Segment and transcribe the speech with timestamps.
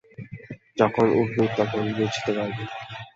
[0.77, 2.63] যখন উঠবি তখন বুঝতে পারবি।